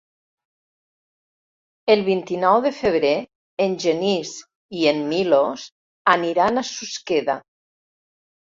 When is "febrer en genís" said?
2.79-4.33